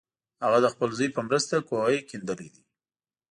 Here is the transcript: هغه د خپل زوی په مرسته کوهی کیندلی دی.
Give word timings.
هغه 0.43 0.59
د 0.61 0.67
خپل 0.73 0.89
زوی 0.97 1.09
په 1.13 1.21
مرسته 1.27 1.55
کوهی 1.69 1.99
کیندلی 2.09 2.47
دی. 2.53 2.63